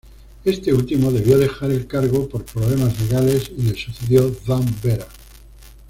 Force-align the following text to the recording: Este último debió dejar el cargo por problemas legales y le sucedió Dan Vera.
Este 0.45 0.73
último 0.73 1.11
debió 1.11 1.37
dejar 1.37 1.69
el 1.69 1.85
cargo 1.85 2.27
por 2.27 2.43
problemas 2.43 2.99
legales 3.01 3.51
y 3.55 3.61
le 3.61 3.75
sucedió 3.75 4.31
Dan 4.47 4.65
Vera. 4.83 5.05